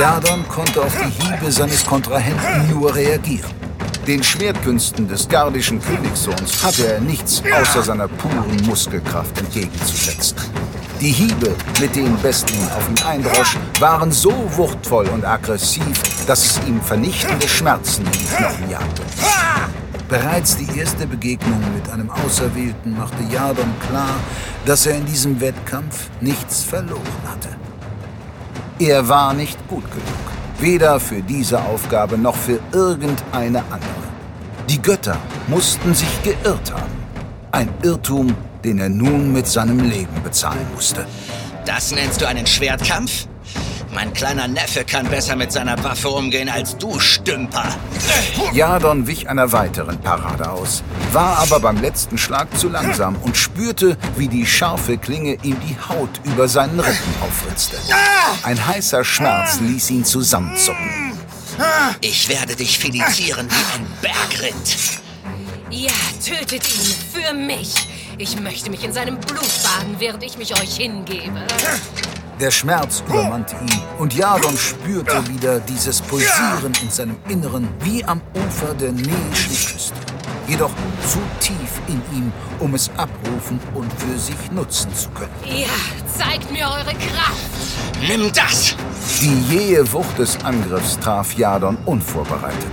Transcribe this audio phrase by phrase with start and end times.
[0.00, 3.50] Jadon konnte auf die Hiebe seines Kontrahenten nur reagieren.
[4.06, 10.36] Den Schwertkünsten des gardischen Königssohns hatte er nichts außer seiner puren Muskelkraft entgegenzusetzen.
[11.00, 16.60] Die Hiebe, mit denen Bestlin auf ihn eindrosch, waren so wuchtvoll und aggressiv, dass es
[16.68, 19.02] ihm vernichtende Schmerzen in die Knochen jagte.
[20.08, 24.14] Bereits die erste Begegnung mit einem Auserwählten machte Jadon klar,
[24.64, 27.48] dass er in diesem Wettkampf nichts verloren hatte.
[28.80, 33.90] Er war nicht gut genug, weder für diese Aufgabe noch für irgendeine andere.
[34.68, 35.16] Die Götter
[35.48, 36.92] mussten sich geirrt haben.
[37.50, 38.32] Ein Irrtum,
[38.62, 41.04] den er nun mit seinem Leben bezahlen musste.
[41.66, 43.26] Das nennst du einen Schwertkampf?
[43.92, 47.64] Mein kleiner Neffe kann besser mit seiner Waffe umgehen als du, Stümper.
[48.52, 53.96] Jadon wich einer weiteren Parade aus, war aber beim letzten Schlag zu langsam und spürte,
[54.16, 57.76] wie die scharfe Klinge ihm die Haut über seinen Rücken aufritzte.
[58.42, 61.12] Ein heißer Schmerz ließ ihn zusammenzucken.
[62.00, 65.00] Ich werde dich filizieren wie ein Bergrind.
[65.70, 65.90] Ja,
[66.24, 67.88] tötet ihn für mich.
[68.16, 71.46] Ich möchte mich in seinem Blut baden, während ich mich euch hingebe.
[72.40, 78.20] Der Schmerz übermannte ihn und Jadon spürte wieder dieses Pulsieren in seinem Inneren wie am
[78.32, 79.16] Ufer der Neischen
[79.50, 79.94] Küste.
[80.46, 80.70] Jedoch
[81.04, 85.32] zu tief in ihm, um es abrufen und für sich nutzen zu können.
[85.44, 85.66] Ja,
[86.16, 88.06] zeigt mir eure Kraft.
[88.06, 88.76] Nimm das!
[89.20, 92.70] Die jähe Wucht des Angriffs traf Jadon unvorbereitet.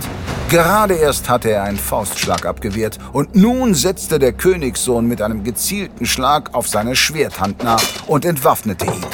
[0.48, 6.06] Gerade erst hatte er einen Faustschlag abgewehrt und nun setzte der Königssohn mit einem gezielten
[6.06, 9.04] Schlag auf seine Schwerthand nach und entwaffnete ihn.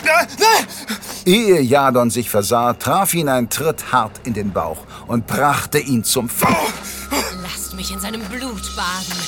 [1.25, 6.05] Ehe Jadon sich versah, traf ihn ein Tritt hart in den Bauch und brachte ihn
[6.05, 6.55] zum Fall.
[7.43, 9.19] Lasst mich in seinem Blut baden.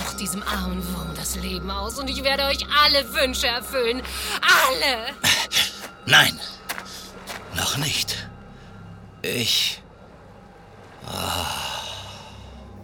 [0.00, 4.02] Haucht diesem armen Wurm das Leben aus und ich werde euch alle Wünsche erfüllen.
[4.40, 5.12] Alle!
[6.06, 6.40] Nein,
[7.54, 8.28] noch nicht.
[9.22, 9.81] Ich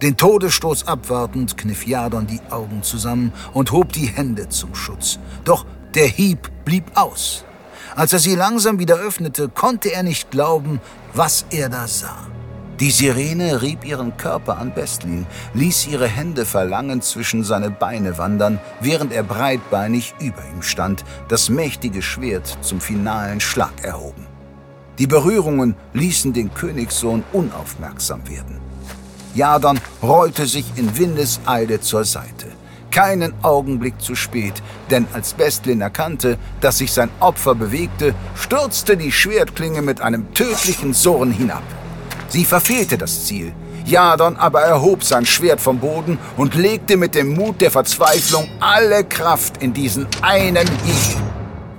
[0.01, 5.19] Den Todesstoß abwartend kniff Jadon die Augen zusammen und hob die Hände zum Schutz.
[5.43, 7.43] Doch der Hieb blieb aus.
[7.95, 10.79] Als er sie langsam wieder öffnete, konnte er nicht glauben,
[11.13, 12.27] was er da sah.
[12.79, 18.57] Die Sirene rieb ihren Körper an Bestlin, ließ ihre Hände verlangend zwischen seine Beine wandern,
[18.79, 24.28] während er breitbeinig über ihm stand, das mächtige Schwert zum finalen Schlag erhoben.
[24.99, 28.59] Die Berührungen ließen den Königssohn unaufmerksam werden.
[29.33, 32.47] Jadon rollte sich in Windeseile zur Seite.
[32.91, 34.55] Keinen Augenblick zu spät,
[34.91, 40.93] denn als Bestlin erkannte, dass sich sein Opfer bewegte, stürzte die Schwertklinge mit einem tödlichen
[40.93, 41.63] Surren hinab.
[42.27, 43.53] Sie verfehlte das Ziel.
[43.85, 49.05] Jadon aber erhob sein Schwert vom Boden und legte mit dem Mut der Verzweiflung alle
[49.05, 51.28] Kraft in diesen einen Hieb.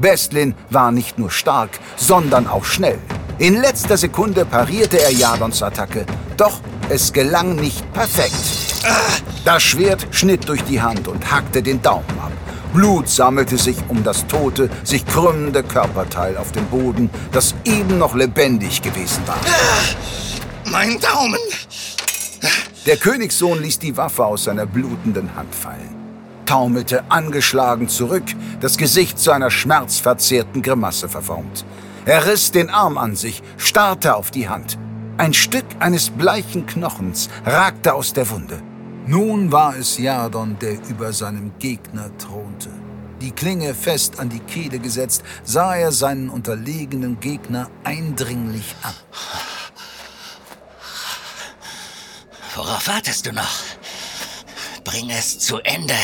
[0.01, 2.99] Bestlin war nicht nur stark, sondern auch schnell.
[3.39, 6.07] In letzter Sekunde parierte er Jadons Attacke,
[6.37, 8.35] doch es gelang nicht perfekt.
[9.45, 12.33] Das Schwert schnitt durch die Hand und hackte den Daumen ab.
[12.73, 18.15] Blut sammelte sich um das tote, sich krümmende Körperteil auf dem Boden, das eben noch
[18.15, 19.39] lebendig gewesen war.
[20.71, 21.41] Mein Daumen!
[22.87, 26.00] Der Königssohn ließ die Waffe aus seiner blutenden Hand fallen,
[26.51, 28.25] taumelte angeschlagen zurück,
[28.61, 31.65] das Gesicht zu einer schmerzverzerrten Grimasse verformt.
[32.07, 34.77] Er riss den Arm an sich, starrte auf die Hand.
[35.17, 38.61] Ein Stück eines bleichen Knochens ragte aus der Wunde.
[39.07, 42.71] Nun war es Jadon, der über seinem Gegner thronte.
[43.21, 48.95] Die Klinge fest an die Kehle gesetzt, sah er seinen unterlegenen Gegner eindringlich an.
[52.57, 53.57] Worauf wartest du noch?
[54.83, 55.95] Bring es zu Ende.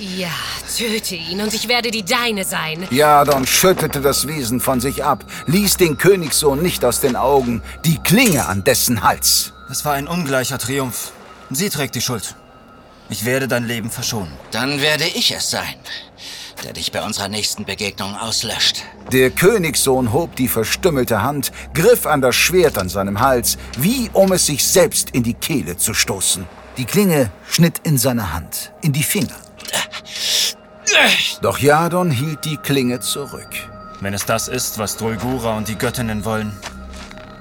[0.00, 0.30] Ja,
[0.78, 2.88] töte ihn und ich werde die Deine sein.
[2.90, 7.98] Jadon schüttete das Wesen von sich ab, ließ den Königssohn nicht aus den Augen, die
[7.98, 9.52] Klinge an dessen Hals.
[9.70, 11.12] Es war ein ungleicher Triumph.
[11.50, 12.34] Sie trägt die Schuld.
[13.10, 14.32] Ich werde dein Leben verschonen.
[14.52, 15.74] Dann werde ich es sein,
[16.64, 18.82] der dich bei unserer nächsten Begegnung auslöscht.
[19.12, 24.32] Der Königssohn hob die verstümmelte Hand, griff an das Schwert an seinem Hals, wie um
[24.32, 26.46] es sich selbst in die Kehle zu stoßen.
[26.78, 29.36] Die Klinge schnitt in seine Hand, in die Finger.
[31.42, 33.48] Doch Jadon hielt die Klinge zurück.
[34.00, 36.52] Wenn es das ist, was Drulgura und die Göttinnen wollen,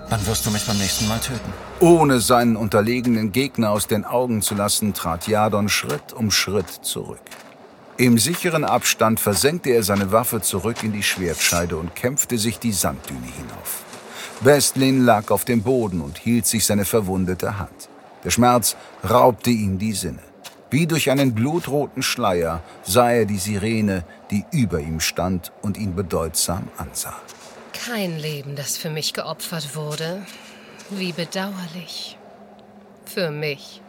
[0.09, 1.53] dann wirst du mich beim nächsten Mal töten.
[1.79, 7.21] Ohne seinen unterlegenen Gegner aus den Augen zu lassen, trat Jadon Schritt um Schritt zurück.
[7.97, 12.71] Im sicheren Abstand versenkte er seine Waffe zurück in die Schwertscheide und kämpfte sich die
[12.71, 13.83] Sanddüne hinauf.
[14.41, 17.89] Bestlin lag auf dem Boden und hielt sich seine verwundete Hand.
[18.23, 18.77] Der Schmerz
[19.09, 20.28] raubte ihm die Sinne.
[20.71, 25.95] Wie durch einen blutroten Schleier sah er die Sirene, die über ihm stand und ihn
[25.95, 27.15] bedeutsam ansah.
[27.73, 30.25] Kein Leben, das für mich geopfert wurde.
[30.89, 32.17] Wie bedauerlich.
[33.05, 33.81] Für mich.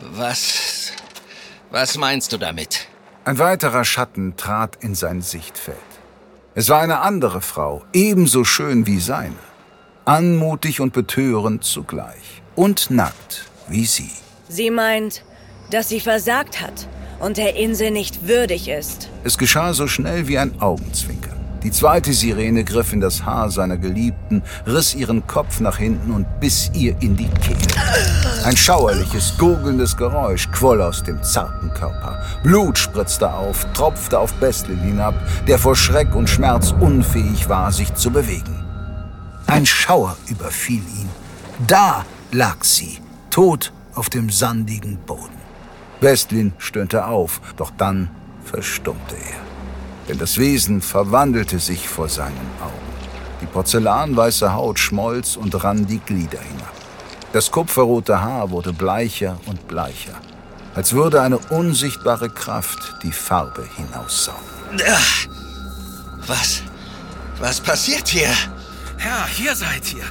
[0.00, 0.92] Was.
[1.70, 2.88] Was meinst du damit?
[3.24, 5.76] Ein weiterer Schatten trat in sein Sichtfeld.
[6.54, 9.36] Es war eine andere Frau, ebenso schön wie seine.
[10.04, 12.42] Anmutig und betörend zugleich.
[12.56, 14.10] Und nackt wie sie.
[14.48, 15.22] Sie meint,
[15.70, 16.88] dass sie versagt hat
[17.20, 19.08] und der Insel nicht würdig ist.
[19.24, 21.38] Es geschah so schnell wie ein Augenzwinkern.
[21.62, 26.24] Die zweite Sirene griff in das Haar seiner Geliebten, riss ihren Kopf nach hinten und
[26.38, 27.58] biss ihr in die Kehle.
[28.44, 32.22] Ein schauerliches, gurgelndes Geräusch quoll aus dem zarten Körper.
[32.44, 35.14] Blut spritzte auf, tropfte auf Bestlin hinab,
[35.48, 38.64] der vor Schreck und Schmerz unfähig war, sich zu bewegen.
[39.48, 41.08] Ein Schauer überfiel ihn.
[41.66, 42.98] Da lag sie,
[43.30, 45.37] tot auf dem sandigen Boden.
[46.00, 48.10] Westlin stöhnte auf, doch dann
[48.44, 49.40] verstummte er.
[50.08, 52.88] Denn das Wesen verwandelte sich vor seinen Augen.
[53.40, 56.72] Die porzellanweiße Haut schmolz und rann die Glieder hinab.
[57.32, 60.14] Das kupferrote Haar wurde bleicher und bleicher,
[60.74, 64.40] als würde eine unsichtbare Kraft die Farbe hinaussaugen.
[66.26, 66.62] Was?
[67.38, 68.30] Was passiert hier?
[69.04, 70.04] Ja, hier seid ihr.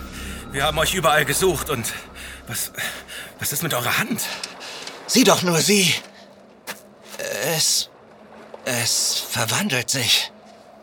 [0.52, 1.94] Wir haben euch überall gesucht und
[2.48, 2.72] was,
[3.40, 4.22] was ist mit eurer Hand?
[5.08, 5.94] Sieh doch nur sie.
[7.56, 7.90] Es.
[8.66, 10.32] Es verwandelt sich.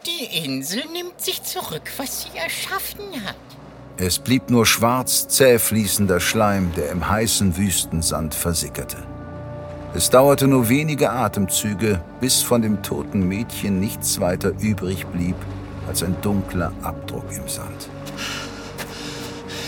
[0.06, 3.36] Die Insel nimmt sich zurück, was sie erschaffen hat.
[3.96, 8.96] Es blieb nur schwarz, zäh fließender Schleim, der im heißen Wüstensand versickerte.
[9.94, 15.36] Es dauerte nur wenige Atemzüge, bis von dem toten Mädchen nichts weiter übrig blieb
[15.86, 17.88] als ein dunkler Abdruck im Sand.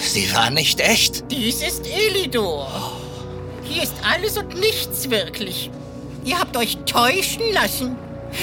[0.00, 1.31] Sie war nicht echt.
[1.31, 2.96] Dies ist Elidor.
[3.69, 5.71] Hier ist alles und nichts wirklich.
[6.25, 7.97] Ihr habt euch täuschen lassen.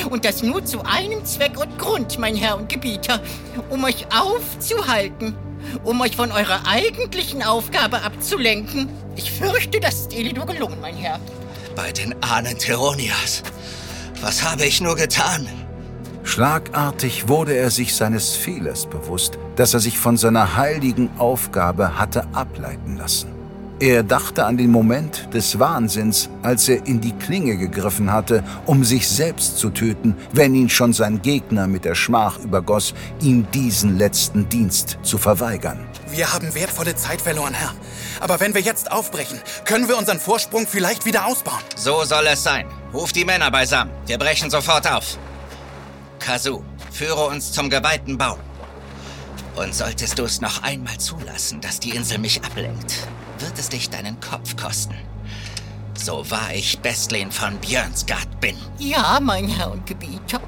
[0.09, 3.21] Und das nur zu einem Zweck und Grund, mein Herr und Gebieter,
[3.69, 5.35] um euch aufzuhalten,
[5.83, 8.89] um euch von eurer eigentlichen Aufgabe abzulenken.
[9.15, 11.19] Ich fürchte, das ist Elidor gelungen, mein Herr.
[11.75, 13.43] Bei den Ahnen Teronias.
[14.21, 15.47] Was habe ich nur getan?
[16.23, 22.25] Schlagartig wurde er sich seines Fehlers bewusst, dass er sich von seiner heiligen Aufgabe hatte
[22.33, 23.42] ableiten lassen.
[23.83, 28.85] Er dachte an den Moment des Wahnsinns, als er in die Klinge gegriffen hatte, um
[28.85, 33.97] sich selbst zu töten, wenn ihn schon sein Gegner mit der Schmach übergoss, ihm diesen
[33.97, 35.85] letzten Dienst zu verweigern.
[36.09, 37.73] Wir haben wertvolle Zeit verloren, Herr.
[38.21, 41.61] Aber wenn wir jetzt aufbrechen, können wir unseren Vorsprung vielleicht wieder ausbauen.
[41.75, 42.65] So soll es sein.
[42.93, 43.91] Ruf die Männer beisammen.
[44.05, 45.17] Wir brechen sofort auf.
[46.19, 48.39] Kazu, führe uns zum geweihten Baum.
[49.57, 53.05] Und solltest du es noch einmal zulassen, dass die Insel mich ablenkt,
[53.43, 54.95] wird es dich deinen Kopf kosten.
[55.95, 58.55] So wahr ich Bestlin von Björnsgard bin.
[58.79, 60.39] Ja, mein Herr und Gebieter.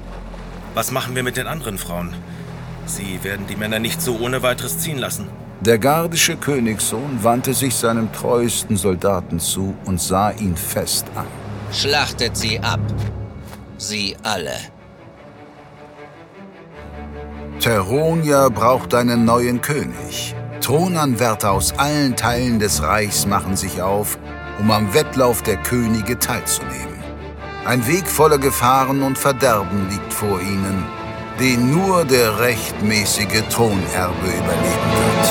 [0.74, 2.14] Was machen wir mit den anderen Frauen?
[2.86, 5.28] Sie werden die Männer nicht so ohne weiteres ziehen lassen.
[5.60, 11.26] Der gardische Königssohn wandte sich seinem treuesten Soldaten zu und sah ihn fest an.
[11.72, 12.80] Schlachtet sie ab.
[13.78, 14.52] Sie alle.
[17.58, 20.35] Teronia braucht einen neuen König.
[20.66, 24.18] Thronanwärter aus allen Teilen des Reichs machen sich auf,
[24.58, 26.98] um am Wettlauf der Könige teilzunehmen.
[27.64, 30.84] Ein Weg voller Gefahren und Verderben liegt vor ihnen,
[31.38, 35.25] den nur der rechtmäßige Thronerbe überleben wird.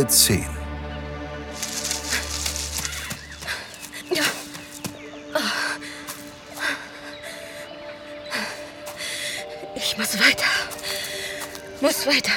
[0.00, 0.46] Folge 10
[9.74, 10.44] Ich muss weiter.
[11.80, 12.32] Muss weiter.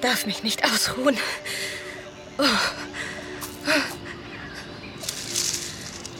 [0.00, 1.16] Darf mich nicht ausruhen.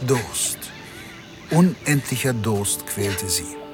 [0.06, 0.58] Durst.
[1.50, 3.65] Unendlicher Durst quälte sie.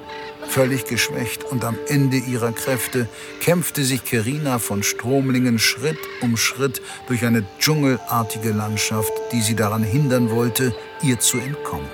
[0.52, 3.08] Völlig geschwächt und am Ende ihrer Kräfte
[3.40, 9.82] kämpfte sich Kerina von Stromlingen Schritt um Schritt durch eine dschungelartige Landschaft, die sie daran
[9.82, 11.88] hindern wollte, ihr zu entkommen.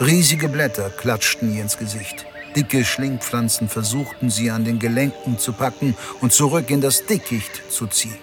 [0.00, 2.26] Riesige Blätter klatschten ihr ins Gesicht.
[2.56, 7.86] Dicke Schlingpflanzen versuchten sie an den Gelenken zu packen und zurück in das Dickicht zu
[7.86, 8.18] ziehen.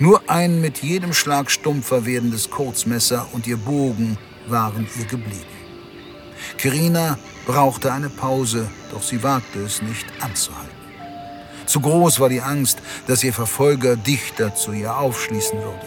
[0.00, 5.59] Nur ein mit jedem Schlag stumpfer werdendes Kurzmesser und ihr Bogen waren ihr geblieben.
[6.58, 10.70] Kerina brauchte eine Pause, doch sie wagte es nicht anzuhalten.
[11.66, 15.86] Zu groß war die Angst, dass ihr Verfolger dichter zu ihr aufschließen würde.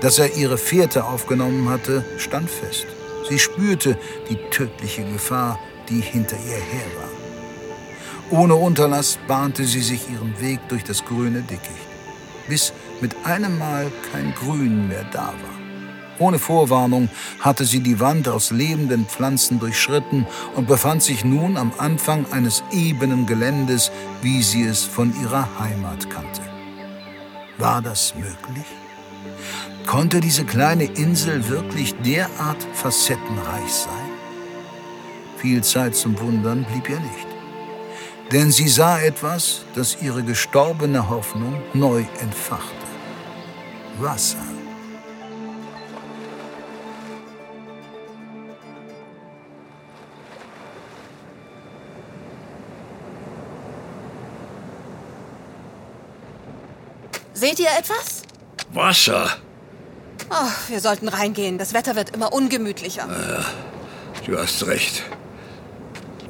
[0.00, 2.86] Dass er ihre Fährte aufgenommen hatte, stand fest.
[3.28, 3.98] Sie spürte
[4.28, 5.58] die tödliche Gefahr,
[5.88, 8.38] die hinter ihr her war.
[8.38, 11.88] Ohne Unterlass bahnte sie sich ihren Weg durch das grüne Dickicht,
[12.48, 15.63] bis mit einem Mal kein Grün mehr da war.
[16.18, 17.08] Ohne Vorwarnung
[17.40, 22.62] hatte sie die Wand aus lebenden Pflanzen durchschritten und befand sich nun am Anfang eines
[22.70, 23.90] ebenen Geländes,
[24.22, 26.42] wie sie es von ihrer Heimat kannte.
[27.58, 28.66] War das möglich?
[29.86, 34.10] Konnte diese kleine Insel wirklich derart facettenreich sein?
[35.36, 37.26] Viel Zeit zum Wundern blieb ihr nicht.
[38.32, 42.86] Denn sie sah etwas, das ihre gestorbene Hoffnung neu entfachte.
[43.98, 44.63] Wasser.
[57.44, 58.22] Seht ihr etwas?
[58.72, 59.28] Wasser.
[60.30, 61.58] Oh, wir sollten reingehen.
[61.58, 63.06] Das Wetter wird immer ungemütlicher.
[63.06, 63.44] Ja,
[64.24, 65.02] du hast recht.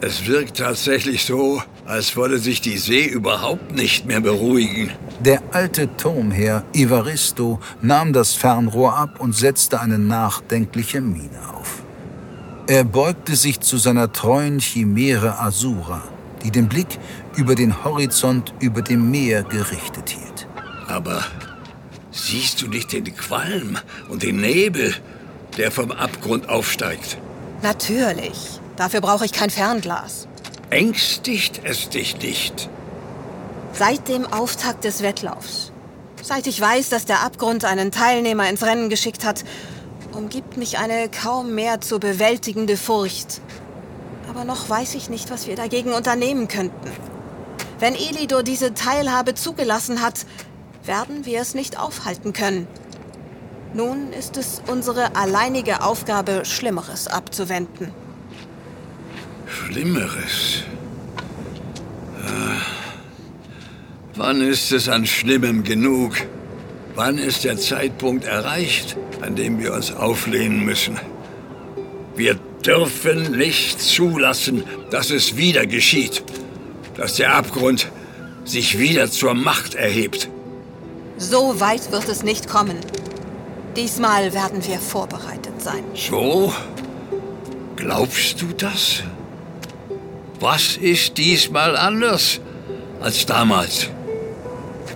[0.00, 4.90] Es wirkt tatsächlich so, als wolle sich die See überhaupt nicht mehr beruhigen.
[5.20, 11.84] Der alte Turmherr Evaristo nahm das Fernrohr ab und setzte eine nachdenkliche Miene auf.
[12.66, 16.02] Er beugte sich zu seiner treuen Chimäre Asura,
[16.42, 16.98] die den Blick
[17.36, 20.43] über den Horizont über dem Meer gerichtet hielt.
[20.94, 21.24] Aber
[22.12, 24.94] siehst du nicht den Qualm und den Nebel,
[25.56, 27.18] der vom Abgrund aufsteigt?
[27.62, 28.60] Natürlich.
[28.76, 30.28] Dafür brauche ich kein Fernglas.
[30.70, 32.68] Ängstigt es dich nicht?
[33.72, 35.72] Seit dem Auftakt des Wettlaufs,
[36.22, 39.44] seit ich weiß, dass der Abgrund einen Teilnehmer ins Rennen geschickt hat,
[40.12, 43.40] umgibt mich eine kaum mehr zu bewältigende Furcht.
[44.30, 46.92] Aber noch weiß ich nicht, was wir dagegen unternehmen könnten.
[47.80, 50.24] Wenn Elidor diese Teilhabe zugelassen hat,
[50.86, 52.66] werden wir es nicht aufhalten können.
[53.74, 57.92] Nun ist es unsere alleinige Aufgabe, Schlimmeres abzuwenden.
[59.46, 60.62] Schlimmeres?
[62.24, 62.60] Ah.
[64.14, 66.14] Wann ist es an Schlimmem genug?
[66.94, 71.00] Wann ist der Zeitpunkt erreicht, an dem wir uns auflehnen müssen?
[72.14, 76.22] Wir dürfen nicht zulassen, dass es wieder geschieht,
[76.96, 77.90] dass der Abgrund
[78.44, 80.28] sich wieder zur Macht erhebt.
[81.16, 82.78] So weit wird es nicht kommen.
[83.76, 85.84] Diesmal werden wir vorbereitet sein.
[85.94, 86.52] So?
[87.76, 89.02] Glaubst du das?
[90.40, 92.40] Was ist diesmal anders
[93.00, 93.88] als damals?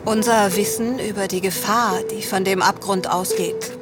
[0.04, 3.72] Unser Wissen über die Gefahr, die von dem Abgrund ausgeht.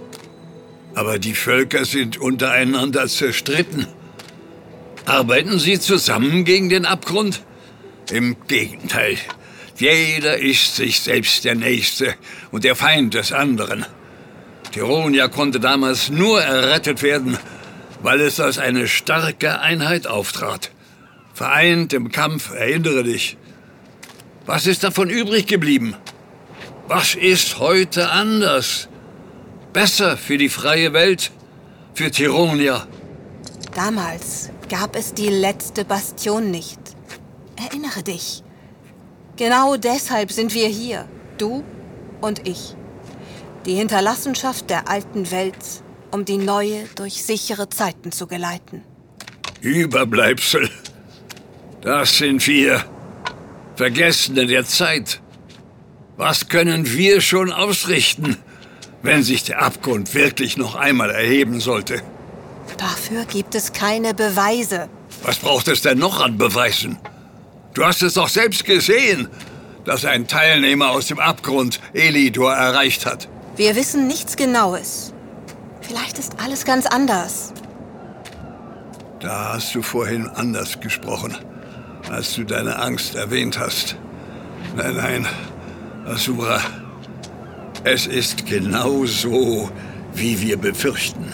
[0.94, 3.86] Aber die Völker sind untereinander zerstritten.
[5.04, 7.42] Arbeiten sie zusammen gegen den Abgrund?
[8.10, 9.18] Im Gegenteil.
[9.78, 12.14] Jeder ist sich selbst der Nächste
[12.50, 13.84] und der Feind des anderen.
[14.72, 17.38] Tironia konnte damals nur errettet werden,
[18.02, 20.70] weil es als eine starke Einheit auftrat.
[21.34, 23.36] Vereint im Kampf, erinnere dich.
[24.46, 25.94] Was ist davon übrig geblieben?
[26.88, 28.88] Was ist heute anders?
[29.74, 31.32] Besser für die freie Welt?
[31.94, 32.86] Für Tironia?
[33.74, 36.78] Damals gab es die letzte Bastion nicht.
[37.56, 38.42] Erinnere dich.
[39.36, 41.62] Genau deshalb sind wir hier, du
[42.20, 42.74] und ich.
[43.66, 48.82] Die Hinterlassenschaft der alten Welt, um die neue durch sichere Zeiten zu geleiten.
[49.60, 50.70] Überbleibsel.
[51.82, 52.84] Das sind wir.
[53.74, 55.20] Vergessene der Zeit.
[56.16, 58.38] Was können wir schon ausrichten,
[59.02, 62.00] wenn sich der Abgrund wirklich noch einmal erheben sollte?
[62.78, 64.88] Dafür gibt es keine Beweise.
[65.22, 66.98] Was braucht es denn noch an Beweisen?
[67.76, 69.28] Du hast es doch selbst gesehen,
[69.84, 73.28] dass ein Teilnehmer aus dem Abgrund Elidor erreicht hat.
[73.54, 75.12] Wir wissen nichts Genaues.
[75.82, 77.52] Vielleicht ist alles ganz anders.
[79.20, 81.36] Da hast du vorhin anders gesprochen,
[82.10, 83.96] als du deine Angst erwähnt hast.
[84.74, 85.26] Nein, nein,
[86.06, 86.62] Asura.
[87.84, 89.70] Es ist genau so,
[90.14, 91.30] wie wir befürchten.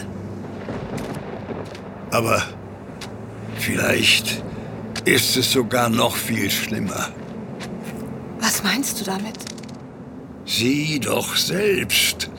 [2.11, 2.43] Aber
[3.61, 4.43] vielleicht
[5.05, 7.09] ist es sogar noch viel schlimmer.
[8.41, 9.39] Was meinst du damit?
[10.45, 12.31] Sieh doch selbst.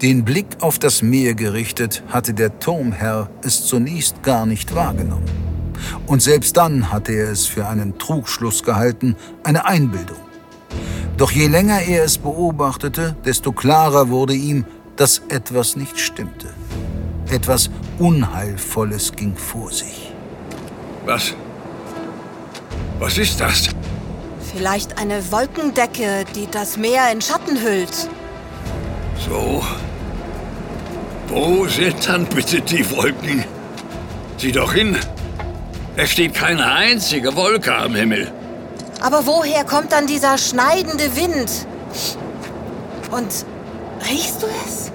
[0.00, 5.30] Den Blick auf das Meer gerichtet, hatte der Turmherr es zunächst gar nicht wahrgenommen.
[6.06, 10.16] Und selbst dann hatte er es für einen Trugschluss gehalten, eine Einbildung.
[11.16, 14.64] Doch je länger er es beobachtete, desto klarer wurde ihm,
[14.96, 16.48] dass etwas nicht stimmte.
[17.30, 20.12] Etwas Unheilvolles ging vor sich.
[21.06, 21.34] Was?
[23.02, 23.68] Was ist das?
[24.54, 28.08] Vielleicht eine Wolkendecke, die das Meer in Schatten hüllt.
[29.28, 29.60] So.
[31.26, 33.44] Wo sind dann bitte die Wolken?
[34.36, 34.96] Sieh doch hin.
[35.96, 38.30] Es steht keine einzige Wolke am Himmel.
[39.00, 41.66] Aber woher kommt dann dieser schneidende Wind?
[43.10, 43.32] Und
[44.08, 44.92] riechst du es?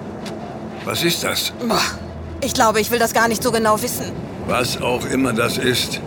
[0.85, 1.51] Was ist das?
[2.39, 4.13] Ich glaube, ich will das gar nicht so genau wissen.
[4.47, 5.99] Was auch immer das ist.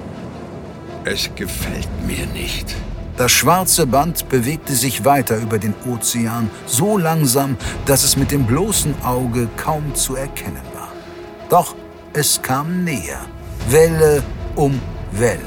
[1.04, 2.76] Es gefällt mir nicht.
[3.16, 8.46] Das schwarze Band bewegte sich weiter über den Ozean, so langsam, dass es mit dem
[8.46, 10.92] bloßen Auge kaum zu erkennen war.
[11.48, 11.74] Doch
[12.12, 13.20] es kam näher,
[13.68, 14.22] Welle
[14.56, 14.80] um
[15.12, 15.38] Welle.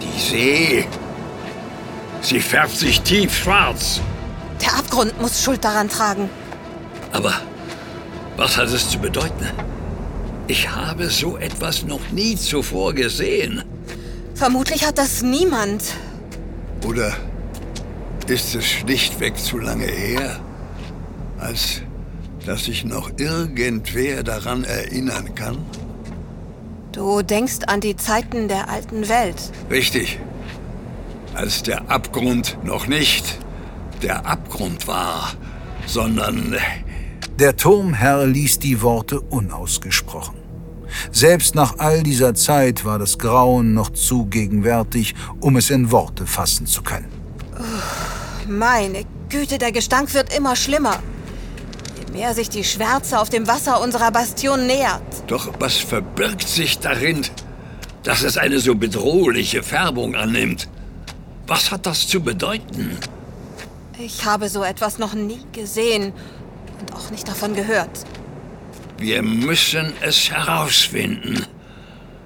[0.00, 0.86] Die See.
[2.20, 4.00] Sie färbt sich tief schwarz.
[4.62, 6.30] Der Abgrund muss Schuld daran tragen.
[7.12, 7.34] Aber
[8.36, 9.48] was hat es zu bedeuten?
[10.46, 13.62] Ich habe so etwas noch nie zuvor gesehen.
[14.34, 15.94] Vermutlich hat das niemand.
[16.86, 17.12] Oder
[18.26, 20.40] ist es schlichtweg zu lange her,
[21.38, 21.82] als
[22.46, 25.58] dass sich noch irgendwer daran erinnern kann?
[26.92, 29.36] Du denkst an die Zeiten der alten Welt.
[29.70, 30.18] Richtig.
[31.34, 33.38] Als der Abgrund noch nicht
[34.02, 35.32] der Abgrund war,
[35.86, 36.56] sondern
[37.40, 40.43] Der Turmherr ließ die Worte unausgesprochen.
[41.10, 46.26] Selbst nach all dieser Zeit war das Grauen noch zu gegenwärtig, um es in Worte
[46.26, 47.08] fassen zu können.
[48.48, 50.98] Meine Güte, der Gestank wird immer schlimmer.
[51.98, 55.02] Je mehr sich die Schwärze auf dem Wasser unserer Bastion nähert.
[55.26, 57.22] Doch was verbirgt sich darin,
[58.02, 60.68] dass es eine so bedrohliche Färbung annimmt?
[61.46, 62.98] Was hat das zu bedeuten?
[63.98, 66.12] Ich habe so etwas noch nie gesehen
[66.80, 68.04] und auch nicht davon gehört.
[68.98, 71.46] Wir müssen es herausfinden.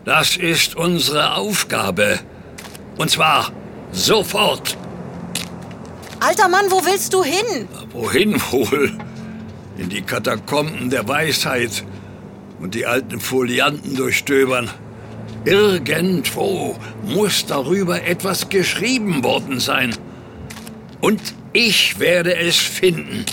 [0.04, 2.20] Das ist unsere Aufgabe.
[2.96, 3.52] Und zwar
[3.92, 4.76] sofort.
[6.20, 7.68] Alter Mann, wo willst du hin?
[7.92, 8.92] Wohin wohl?
[9.76, 11.84] In die Katakomben der Weisheit
[12.60, 14.68] und die alten Folianten durchstöbern.
[15.44, 19.94] Irgendwo muss darüber etwas geschrieben worden sein.
[21.00, 21.20] Und
[21.52, 23.24] ich werde es finden.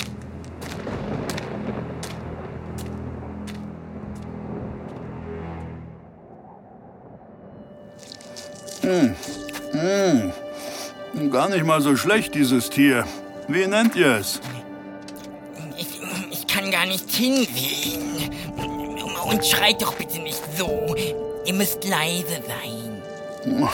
[11.35, 13.03] Gar nicht mal so schlecht, dieses Tier.
[13.49, 14.39] Wie nennt ihr es?
[15.77, 15.99] Ich,
[16.31, 18.31] ich kann gar nicht hinsehen.
[19.29, 20.95] Und schreit doch bitte nicht so.
[21.45, 23.67] Ihr müsst leise sein.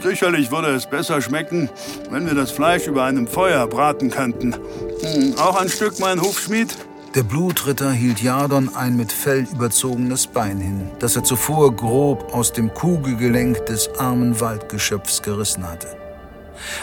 [0.00, 1.68] Sicherlich würde es besser schmecken,
[2.08, 4.54] wenn wir das Fleisch über einem Feuer braten könnten.
[5.02, 6.74] Hm, Auch ein Stück, mein Hufschmied?
[7.14, 12.54] Der Blutritter hielt Jadon ein mit Fell überzogenes Bein hin, das er zuvor grob aus
[12.54, 15.99] dem Kugelgelenk des armen Waldgeschöpfs gerissen hatte.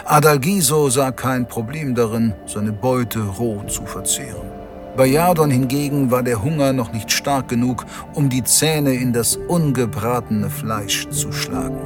[0.05, 4.51] Adalgiso sah kein Problem darin, seine Beute roh zu verzehren.
[4.95, 7.85] Bei Jadon hingegen war der Hunger noch nicht stark genug,
[8.15, 11.79] um die Zähne in das ungebratene Fleisch zu schlagen.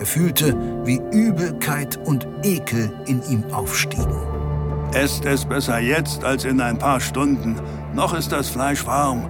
[0.00, 4.16] Er fühlte, wie Übelkeit und Ekel in ihm aufstiegen.
[4.92, 7.56] Esst es besser jetzt als in ein paar Stunden.
[7.94, 9.26] Noch ist das Fleisch warm.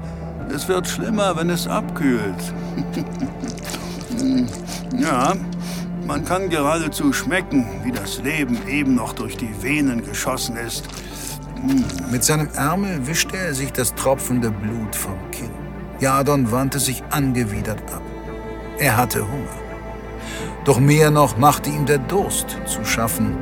[0.54, 2.54] Es wird schlimmer, wenn es abkühlt.
[4.98, 5.34] Ja,
[6.08, 10.88] man kann geradezu schmecken, wie das Leben eben noch durch die Venen geschossen ist.
[12.10, 15.50] Mit seinem Ärmel wischte er sich das tropfende Blut vom Kinn.
[16.00, 18.00] Jadon wandte sich angewidert ab.
[18.78, 19.58] Er hatte Hunger.
[20.64, 23.36] Doch mehr noch machte ihm der Durst zu schaffen.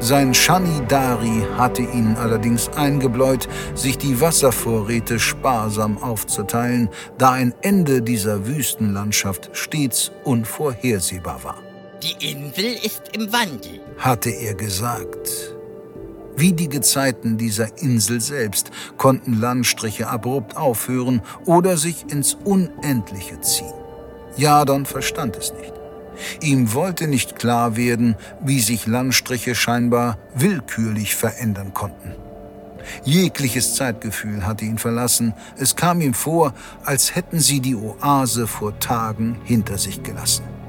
[0.00, 8.44] Sein Shanidari hatte ihn allerdings eingebläut, sich die Wasservorräte sparsam aufzuteilen, da ein Ende dieser
[8.44, 11.71] Wüstenlandschaft stets unvorhersehbar war.
[12.02, 13.80] Die Insel ist im Wandel.
[13.96, 15.54] hatte er gesagt.
[16.36, 23.72] Wie die Gezeiten dieser Insel selbst konnten Landstriche abrupt aufhören oder sich ins Unendliche ziehen.
[24.36, 25.72] Jadon verstand es nicht.
[26.40, 32.16] Ihm wollte nicht klar werden, wie sich Landstriche scheinbar willkürlich verändern konnten.
[33.04, 35.34] Jegliches Zeitgefühl hatte ihn verlassen.
[35.56, 36.52] Es kam ihm vor,
[36.84, 40.61] als hätten sie die Oase vor Tagen hinter sich gelassen.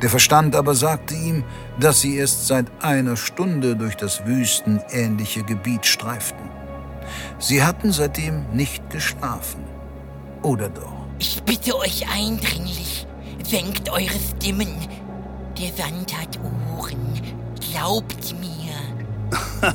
[0.00, 1.44] Der Verstand aber sagte ihm,
[1.80, 6.50] dass sie erst seit einer Stunde durch das wüstenähnliche Gebiet streiften.
[7.38, 9.64] Sie hatten seitdem nicht geschlafen.
[10.42, 11.06] Oder doch?
[11.18, 13.06] Ich bitte euch eindringlich,
[13.44, 14.76] senkt eure Stimmen.
[15.60, 16.38] Der Sand hat
[16.76, 17.20] Ohren.
[17.70, 19.70] Glaubt mir.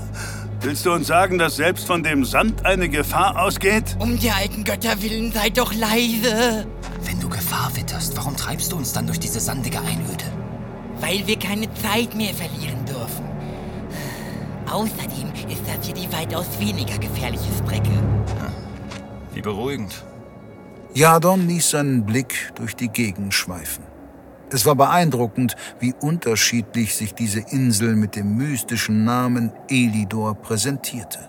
[0.62, 3.96] Willst du uns sagen, dass selbst von dem Sand eine Gefahr ausgeht?
[4.00, 6.66] Um der alten Götter willen seid doch leise.
[7.08, 10.26] Wenn du Gefahr witterst, warum treibst du uns dann durch diese sandige Einöde?
[11.02, 13.26] weil wir keine Zeit mehr verlieren dürfen.
[14.70, 17.92] Außerdem ist das hier die weitaus weniger gefährliche Strecke.
[19.34, 20.04] Wie beruhigend.
[20.94, 23.84] Jadon ließ seinen Blick durch die Gegend schweifen.
[24.50, 31.20] Es war beeindruckend, wie unterschiedlich sich diese Insel mit dem mystischen Namen Elidor präsentierte.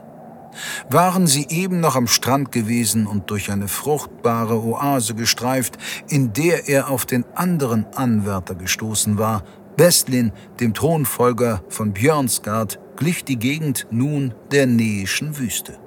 [0.90, 6.68] Waren sie eben noch am Strand gewesen und durch eine fruchtbare Oase gestreift, in der
[6.68, 9.44] er auf den anderen Anwärter gestoßen war,
[9.76, 15.78] Bestlin, dem Thronfolger von Björnsgard, glich die Gegend nun der nähischen Wüste.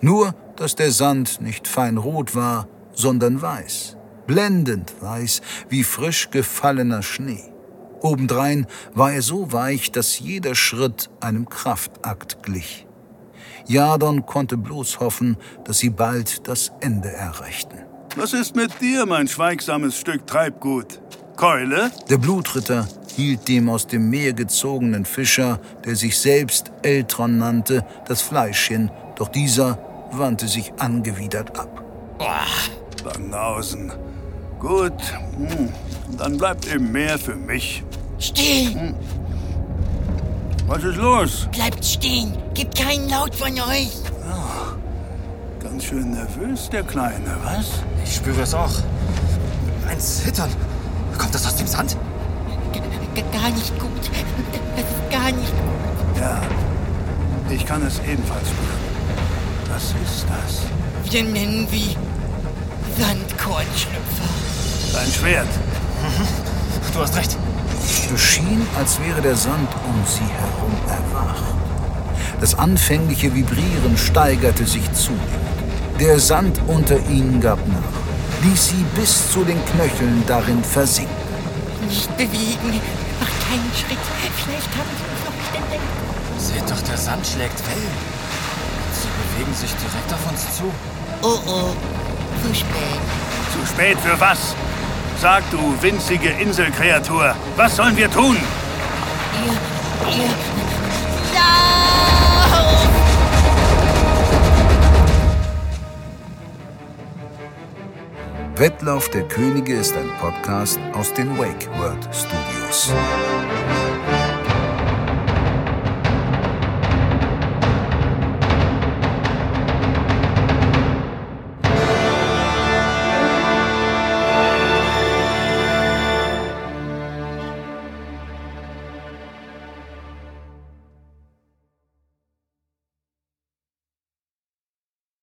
[0.00, 7.02] Nur, dass der Sand nicht fein rot war, sondern weiß, blendend weiß wie frisch gefallener
[7.02, 7.50] Schnee.
[8.02, 12.83] Obendrein war er so weich, dass jeder Schritt einem Kraftakt glich.
[13.66, 17.78] Jadon konnte bloß hoffen, dass sie bald das Ende erreichten.
[18.16, 21.00] Was ist mit dir, mein schweigsames Stück Treibgut?
[21.36, 21.90] Keule?
[22.08, 28.22] Der Blutritter hielt dem aus dem Meer gezogenen Fischer, der sich selbst Eltron nannte, das
[28.22, 29.78] Fleisch hin, doch dieser
[30.12, 31.82] wandte sich angewidert ab.
[33.02, 33.92] Banausen.
[34.58, 34.92] Gut,
[35.36, 35.68] hm.
[36.16, 37.82] dann bleibt eben mehr für mich.
[38.18, 38.74] Still!
[38.74, 38.94] Hm.
[40.66, 41.48] Was ist los?
[41.52, 42.32] Bleibt stehen!
[42.54, 43.90] Gibt keinen Laut von euch!
[44.26, 47.66] Oh, ganz schön nervös, der Kleine, was?
[48.02, 48.72] Ich spüre es auch.
[49.86, 50.48] Ein Zittern.
[51.18, 51.96] Kommt das aus dem Sand?
[52.72, 53.90] G gar nicht gut.
[54.74, 56.20] Das ist gar nicht gut.
[56.20, 56.40] Ja,
[57.50, 58.84] ich kann es ebenfalls spüren.
[59.68, 61.12] Was ist das?
[61.12, 61.94] Wir nennen sie
[62.98, 64.28] Sandkornschlüpfer.
[64.94, 65.48] Dein Schwert.
[66.02, 66.92] Mhm.
[66.94, 67.36] Du hast recht.
[68.12, 71.54] Es schien, als wäre der Sand um sie herum erwacht.
[72.40, 75.28] Das anfängliche Vibrieren steigerte sich zunehmend.
[76.00, 81.14] Der Sand unter ihnen gab nach, ließ sie bis zu den Knöcheln darin versinken.
[81.88, 82.80] Nicht bewegen,
[83.20, 83.98] mach keinen Schritt.
[84.44, 85.82] Vielleicht haben sie uns noch nicht entdeckt.
[86.38, 87.96] Seht doch, der Sand schlägt Wellen.
[88.92, 90.64] Sie bewegen sich direkt auf uns zu.
[91.22, 91.74] Oh oh,
[92.42, 93.00] zu spät.
[93.52, 94.54] Zu spät für was?
[95.24, 98.36] Sag du, winzige Inselkreatur, was sollen wir tun?
[99.42, 99.52] Ihr,
[100.12, 100.28] ihr,
[101.32, 102.88] lauf!
[108.56, 112.92] Wettlauf der Könige ist ein Podcast aus den Wake World Studios.